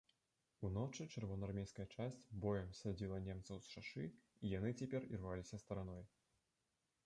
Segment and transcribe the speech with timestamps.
[0.67, 4.09] Уночы чырвонаармейская часць боем ссадзіла немцаў з шашы,
[4.45, 6.03] і яны цяпер ірваліся стараной.